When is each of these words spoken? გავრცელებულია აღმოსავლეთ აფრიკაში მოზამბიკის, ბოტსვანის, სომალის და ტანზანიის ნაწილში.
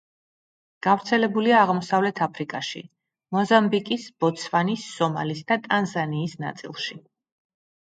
გავრცელებულია 0.85 1.59
აღმოსავლეთ 1.65 2.21
აფრიკაში 2.27 2.81
მოზამბიკის, 3.37 4.09
ბოტსვანის, 4.25 4.89
სომალის 4.97 5.45
და 5.53 5.59
ტანზანიის 5.69 6.35
ნაწილში. 6.47 6.99